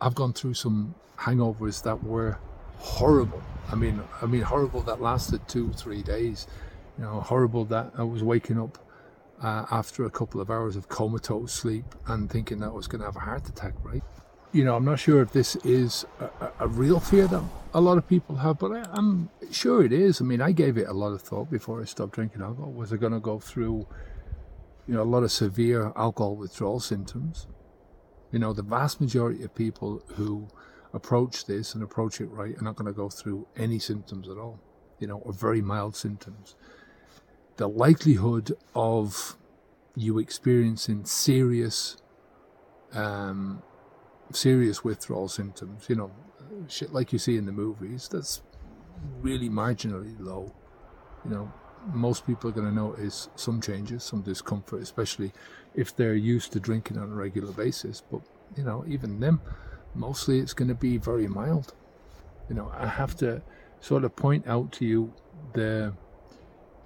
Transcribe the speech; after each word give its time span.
I've 0.00 0.14
gone 0.14 0.32
through 0.32 0.54
some 0.54 0.94
hangovers 1.18 1.82
that 1.82 2.02
were 2.02 2.38
horrible. 2.78 3.42
I 3.70 3.74
mean, 3.74 4.00
I 4.20 4.26
mean, 4.26 4.42
horrible 4.42 4.82
that 4.82 5.00
lasted 5.00 5.46
two, 5.48 5.72
three 5.72 6.02
days. 6.02 6.46
You 6.98 7.04
know, 7.04 7.20
horrible 7.20 7.64
that 7.66 7.92
I 7.96 8.02
was 8.04 8.22
waking 8.22 8.58
up 8.60 8.78
uh, 9.42 9.66
after 9.70 10.04
a 10.04 10.10
couple 10.10 10.40
of 10.40 10.50
hours 10.50 10.76
of 10.76 10.88
comatose 10.88 11.52
sleep 11.52 11.84
and 12.06 12.30
thinking 12.30 12.60
that 12.60 12.66
I 12.66 12.72
was 12.72 12.86
going 12.86 13.00
to 13.00 13.06
have 13.06 13.16
a 13.16 13.20
heart 13.20 13.48
attack, 13.48 13.74
right? 13.82 14.02
You 14.52 14.64
know, 14.64 14.76
I'm 14.76 14.84
not 14.84 14.98
sure 14.98 15.20
if 15.20 15.32
this 15.32 15.56
is 15.56 16.06
a, 16.20 16.50
a 16.60 16.68
real 16.68 17.00
fear 17.00 17.26
that 17.26 17.42
a 17.74 17.80
lot 17.80 17.98
of 17.98 18.08
people 18.08 18.36
have, 18.36 18.58
but 18.58 18.72
I, 18.72 18.96
am 18.96 19.28
sure 19.50 19.84
it 19.84 19.92
is. 19.92 20.20
I 20.20 20.24
mean, 20.24 20.40
I 20.40 20.52
gave 20.52 20.78
it 20.78 20.88
a 20.88 20.94
lot 20.94 21.12
of 21.12 21.20
thought 21.20 21.50
before 21.50 21.82
I 21.82 21.84
stopped 21.84 22.14
drinking 22.14 22.40
alcohol. 22.40 22.72
Was 22.72 22.92
I 22.92 22.96
going 22.96 23.12
to 23.12 23.20
go 23.20 23.38
through, 23.38 23.86
you 24.86 24.94
know, 24.94 25.02
a 25.02 25.04
lot 25.04 25.22
of 25.24 25.32
severe 25.32 25.92
alcohol 25.96 26.36
withdrawal 26.36 26.80
symptoms? 26.80 27.46
You 28.32 28.38
know, 28.38 28.52
the 28.52 28.62
vast 28.62 29.00
majority 29.00 29.42
of 29.44 29.54
people 29.54 30.02
who 30.14 30.48
approach 30.92 31.46
this 31.46 31.74
and 31.74 31.82
approach 31.82 32.20
it 32.20 32.26
right 32.26 32.56
are 32.56 32.64
not 32.64 32.76
going 32.76 32.86
to 32.86 32.92
go 32.92 33.08
through 33.08 33.46
any 33.56 33.78
symptoms 33.78 34.28
at 34.28 34.36
all, 34.36 34.58
you 34.98 35.06
know, 35.06 35.18
or 35.18 35.32
very 35.32 35.62
mild 35.62 35.96
symptoms. 35.96 36.54
The 37.56 37.68
likelihood 37.68 38.56
of 38.74 39.36
you 39.94 40.18
experiencing 40.18 41.04
serious, 41.06 41.96
um, 42.92 43.62
serious 44.32 44.84
withdrawal 44.84 45.28
symptoms, 45.28 45.86
you 45.88 45.96
know, 45.96 46.10
shit 46.68 46.92
like 46.92 47.12
you 47.12 47.18
see 47.18 47.36
in 47.36 47.46
the 47.46 47.52
movies, 47.52 48.08
that's 48.10 48.42
really 49.20 49.48
marginally 49.48 50.14
low. 50.18 50.52
You 51.24 51.30
know, 51.30 51.52
most 51.92 52.26
people 52.26 52.50
are 52.50 52.52
going 52.52 52.66
to 52.66 52.74
notice 52.74 53.28
some 53.36 53.60
changes, 53.60 54.02
some 54.02 54.22
discomfort, 54.22 54.82
especially 54.82 55.32
if 55.74 55.94
they're 55.94 56.14
used 56.14 56.52
to 56.52 56.60
drinking 56.60 56.98
on 56.98 57.10
a 57.10 57.14
regular 57.14 57.52
basis. 57.52 58.02
But, 58.10 58.20
you 58.56 58.64
know, 58.64 58.84
even 58.88 59.20
them, 59.20 59.40
mostly 59.94 60.40
it's 60.40 60.52
going 60.52 60.68
to 60.68 60.74
be 60.74 60.96
very 60.96 61.28
mild. 61.28 61.74
You 62.48 62.54
know, 62.54 62.72
I 62.76 62.86
have 62.86 63.16
to 63.16 63.42
sort 63.80 64.04
of 64.04 64.14
point 64.16 64.46
out 64.46 64.72
to 64.72 64.84
you 64.84 65.12
the 65.52 65.92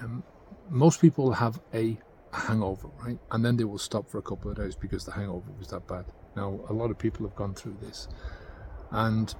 um, 0.00 0.22
most 0.70 1.00
people 1.00 1.32
have 1.32 1.60
a 1.74 1.98
hangover, 2.32 2.88
right? 3.04 3.18
And 3.30 3.44
then 3.44 3.56
they 3.56 3.64
will 3.64 3.78
stop 3.78 4.08
for 4.08 4.18
a 4.18 4.22
couple 4.22 4.50
of 4.50 4.56
days 4.56 4.74
because 4.74 5.04
the 5.04 5.12
hangover 5.12 5.50
was 5.58 5.68
that 5.68 5.86
bad. 5.86 6.06
Now, 6.34 6.60
a 6.68 6.72
lot 6.72 6.90
of 6.90 6.98
people 6.98 7.26
have 7.26 7.36
gone 7.36 7.54
through 7.54 7.76
this. 7.80 8.08
And 8.90 9.34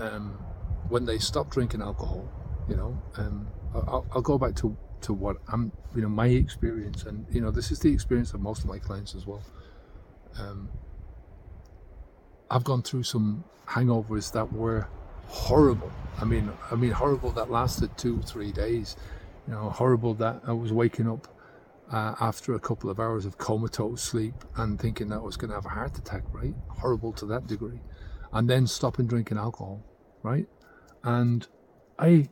um, 0.00 0.32
when 0.88 1.04
they 1.04 1.18
stop 1.18 1.50
drinking 1.50 1.82
alcohol, 1.82 2.28
you 2.68 2.76
know, 2.76 3.00
um, 3.16 3.46
I'll, 3.74 4.06
I'll, 4.12 4.22
go 4.22 4.38
back 4.38 4.54
to, 4.56 4.76
to 5.02 5.12
what 5.12 5.36
I'm, 5.48 5.72
you 5.94 6.02
know, 6.02 6.08
my 6.08 6.26
experience. 6.26 7.04
And, 7.04 7.26
you 7.30 7.40
know, 7.40 7.50
this 7.50 7.70
is 7.70 7.78
the 7.80 7.92
experience 7.92 8.32
of 8.34 8.40
most 8.40 8.62
of 8.62 8.66
my 8.66 8.78
clients 8.78 9.14
as 9.14 9.26
well. 9.26 9.42
Um, 10.38 10.68
I've 12.50 12.64
gone 12.64 12.82
through 12.82 13.04
some 13.04 13.44
hangovers 13.66 14.32
that 14.32 14.52
were 14.52 14.88
horrible. 15.26 15.90
I 16.20 16.24
mean, 16.24 16.50
I 16.70 16.74
mean, 16.74 16.90
horrible 16.90 17.30
that 17.32 17.50
lasted 17.50 17.96
two, 17.96 18.20
three 18.22 18.52
days. 18.52 18.96
You 19.46 19.54
know, 19.54 19.70
horrible 19.70 20.14
that 20.14 20.42
I 20.46 20.52
was 20.52 20.72
waking 20.72 21.08
up 21.08 21.28
uh, 21.90 22.14
after 22.20 22.54
a 22.54 22.60
couple 22.60 22.90
of 22.90 23.00
hours 23.00 23.26
of 23.26 23.38
comatose 23.38 24.02
sleep 24.02 24.34
and 24.56 24.78
thinking 24.78 25.08
that 25.08 25.16
I 25.16 25.22
was 25.22 25.36
going 25.36 25.48
to 25.48 25.54
have 25.56 25.66
a 25.66 25.70
heart 25.70 25.98
attack. 25.98 26.22
Right, 26.32 26.54
horrible 26.68 27.12
to 27.14 27.26
that 27.26 27.46
degree, 27.46 27.80
and 28.32 28.48
then 28.48 28.66
stopping 28.66 29.06
drinking 29.06 29.38
alcohol. 29.38 29.82
Right, 30.22 30.46
and 31.02 31.46
I, 31.98 32.28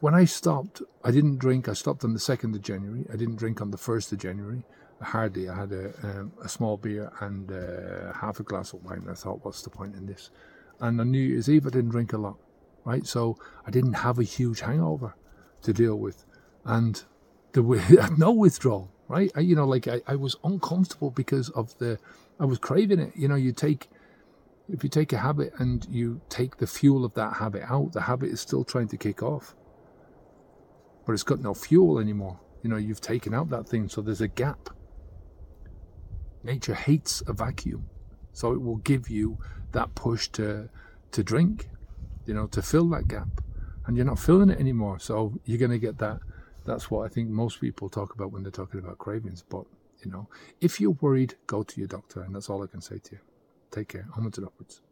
when 0.00 0.14
I 0.14 0.24
stopped, 0.24 0.82
I 1.02 1.10
didn't 1.10 1.38
drink. 1.38 1.68
I 1.68 1.72
stopped 1.72 2.04
on 2.04 2.12
the 2.12 2.20
second 2.20 2.54
of 2.54 2.62
January. 2.62 3.06
I 3.12 3.16
didn't 3.16 3.36
drink 3.36 3.60
on 3.60 3.70
the 3.70 3.78
first 3.78 4.12
of 4.12 4.18
January 4.18 4.64
hardly. 5.00 5.48
I 5.48 5.56
had 5.56 5.72
a, 5.72 5.92
um, 6.02 6.32
a 6.42 6.48
small 6.48 6.76
beer 6.76 7.12
and 7.20 7.50
uh, 7.50 8.12
half 8.12 8.40
a 8.40 8.42
glass 8.42 8.72
of 8.72 8.84
wine. 8.84 9.06
I 9.10 9.14
thought, 9.14 9.44
what's 9.44 9.62
the 9.62 9.70
point 9.70 9.94
in 9.94 10.06
this? 10.06 10.30
And 10.80 11.00
on 11.00 11.10
New 11.10 11.20
Year's 11.20 11.48
Eve, 11.48 11.66
I 11.66 11.70
didn't 11.70 11.90
drink 11.90 12.12
a 12.12 12.18
lot, 12.18 12.36
right? 12.84 13.06
So 13.06 13.38
I 13.66 13.70
didn't 13.70 13.94
have 13.94 14.18
a 14.18 14.24
huge 14.24 14.60
hangover 14.60 15.14
to 15.62 15.72
deal 15.72 15.96
with, 15.96 16.24
and 16.64 17.02
was 17.54 17.80
no 18.18 18.32
withdrawal, 18.32 18.90
right? 19.08 19.30
I, 19.36 19.40
you 19.40 19.54
know, 19.54 19.66
like 19.66 19.86
I, 19.86 20.00
I 20.06 20.16
was 20.16 20.36
uncomfortable 20.42 21.10
because 21.10 21.48
of 21.50 21.76
the, 21.78 21.98
I 22.40 22.44
was 22.44 22.58
craving 22.58 22.98
it. 22.98 23.12
You 23.14 23.28
know, 23.28 23.36
you 23.36 23.52
take, 23.52 23.88
if 24.68 24.82
you 24.82 24.90
take 24.90 25.12
a 25.12 25.18
habit 25.18 25.52
and 25.58 25.86
you 25.90 26.20
take 26.28 26.56
the 26.56 26.66
fuel 26.66 27.04
of 27.04 27.14
that 27.14 27.34
habit 27.34 27.62
out, 27.68 27.92
the 27.92 28.02
habit 28.02 28.30
is 28.30 28.40
still 28.40 28.64
trying 28.64 28.88
to 28.88 28.96
kick 28.96 29.22
off, 29.22 29.54
but 31.06 31.12
it's 31.12 31.22
got 31.22 31.40
no 31.40 31.54
fuel 31.54 31.98
anymore. 31.98 32.40
You 32.62 32.70
know, 32.70 32.76
you've 32.76 33.00
taken 33.00 33.34
out 33.34 33.50
that 33.50 33.68
thing, 33.68 33.88
so 33.88 34.00
there's 34.00 34.20
a 34.20 34.28
gap 34.28 34.70
Nature 36.44 36.74
hates 36.74 37.22
a 37.26 37.32
vacuum, 37.32 37.88
so 38.34 38.52
it 38.52 38.60
will 38.60 38.76
give 38.76 39.08
you 39.08 39.38
that 39.72 39.94
push 39.94 40.28
to 40.28 40.68
to 41.12 41.24
drink, 41.24 41.70
you 42.26 42.34
know, 42.34 42.46
to 42.48 42.60
fill 42.60 42.86
that 42.90 43.08
gap, 43.08 43.40
and 43.86 43.96
you're 43.96 44.04
not 44.04 44.18
filling 44.18 44.50
it 44.50 44.60
anymore. 44.60 44.98
So 44.98 45.40
you're 45.46 45.58
going 45.58 45.70
to 45.70 45.78
get 45.78 45.96
that. 45.98 46.20
That's 46.66 46.90
what 46.90 47.06
I 47.06 47.08
think 47.08 47.30
most 47.30 47.60
people 47.62 47.88
talk 47.88 48.14
about 48.14 48.30
when 48.30 48.42
they're 48.42 48.52
talking 48.52 48.78
about 48.78 48.98
cravings. 48.98 49.42
But 49.42 49.64
you 50.04 50.10
know, 50.10 50.28
if 50.60 50.80
you're 50.82 50.98
worried, 51.00 51.34
go 51.46 51.62
to 51.62 51.80
your 51.80 51.88
doctor, 51.88 52.20
and 52.20 52.34
that's 52.34 52.50
all 52.50 52.62
I 52.62 52.66
can 52.66 52.82
say 52.82 52.98
to 52.98 53.12
you. 53.12 53.20
Take 53.70 53.88
care. 53.88 54.06
Onwards 54.14 54.36
and 54.36 54.46
upwards. 54.46 54.82